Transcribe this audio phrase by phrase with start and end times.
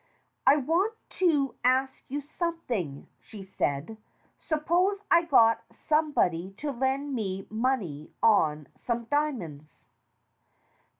[0.47, 3.97] "I want to ask you something," she said.
[4.39, 9.85] "Suppose I got some body to lend me money on some diamonds.